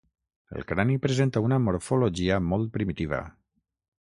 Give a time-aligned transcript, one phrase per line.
[0.59, 3.23] El crani presenta una morfologia molt primitiva.